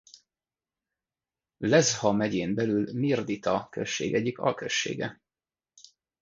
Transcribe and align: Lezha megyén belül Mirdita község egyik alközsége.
Lezha 1.57 2.11
megyén 2.11 2.53
belül 2.55 2.93
Mirdita 2.93 3.67
község 3.71 4.13
egyik 4.13 4.39
alközsége. 4.39 5.21